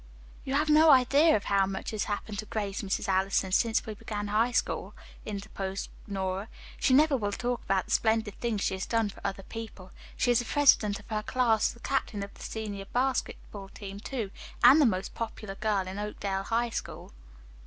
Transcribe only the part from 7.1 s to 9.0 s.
will talk about the splendid things she has